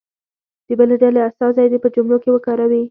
[0.67, 2.79] د بلې ډلې استازی دې په جملو کې وکاروي.